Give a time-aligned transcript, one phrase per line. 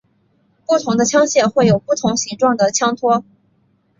[0.65, 3.23] 不同的枪械会拥有不同形状的枪托。